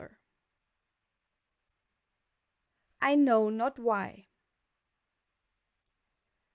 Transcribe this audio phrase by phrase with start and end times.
[3.03, 4.25] _I KNOW NOT WHY.